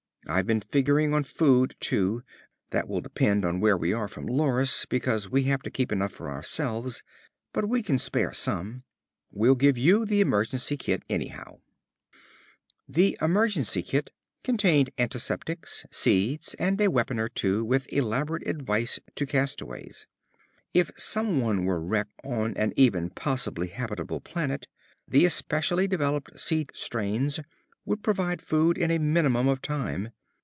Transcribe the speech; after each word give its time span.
I've 0.27 0.45
been 0.47 0.61
figuring 0.61 1.13
on 1.15 1.23
food, 1.23 1.75
too. 1.79 2.21
That 2.69 2.87
will 2.87 3.01
depend 3.01 3.43
on 3.43 3.59
where 3.59 3.75
we 3.75 3.91
are 3.91 4.07
from 4.07 4.27
Loris 4.27 4.85
because 4.85 5.29
we 5.29 5.43
have 5.43 5.63
to 5.63 5.71
keep 5.71 5.91
enough 5.91 6.13
for 6.13 6.29
ourselves. 6.29 7.03
But 7.51 7.67
we 7.67 7.81
can 7.81 7.97
spare 7.97 8.31
some. 8.31 8.83
We'll 9.31 9.55
give 9.55 9.77
you 9.79 10.05
the 10.05 10.21
emergency 10.21 10.77
kit, 10.77 11.03
anyhow." 11.09 11.57
The 12.87 13.17
emergency 13.21 13.81
kit 13.81 14.11
contained 14.43 14.91
antiseptics, 14.97 15.87
seeds, 15.91 16.53
and 16.53 16.79
a 16.79 16.87
weapon 16.91 17.19
or 17.19 17.27
two, 17.27 17.65
with 17.65 17.91
elaborate 17.91 18.47
advice 18.47 18.99
to 19.15 19.25
castaways. 19.25 20.05
If 20.71 20.91
somebody 20.95 21.61
were 21.61 21.81
wrecked 21.81 22.21
on 22.23 22.55
an 22.57 22.73
even 22.77 23.09
possibly 23.09 23.67
habitable 23.69 24.21
planet, 24.21 24.67
the 25.07 25.25
especially 25.25 25.87
developed 25.89 26.39
seed 26.39 26.71
strains 26.75 27.39
would 27.83 28.01
provide 28.03 28.39
food 28.41 28.77
in 28.77 28.91
a 28.91 28.99
minimum 28.99 29.47
of 29.49 29.59
time. 29.61 30.11